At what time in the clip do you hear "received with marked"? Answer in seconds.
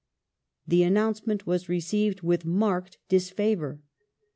1.69-2.97